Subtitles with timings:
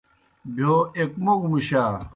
[0.53, 1.83] بِہیو ایک موگوْ مُشا۔